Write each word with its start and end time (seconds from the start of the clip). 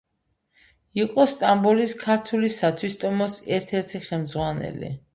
იყო 1.01 1.25
სტამბოლის 1.33 1.95
ქართული 2.05 2.51
სათვისტომოს 2.57 3.39
ერთ-ერთი 3.61 4.07
ხელმძღვანელი. 4.11 4.97